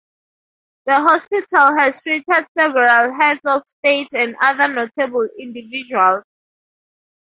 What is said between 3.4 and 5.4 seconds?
of state and other notable